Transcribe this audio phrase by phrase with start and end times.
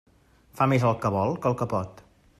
[0.61, 2.07] Fa més el que vol que el que pot.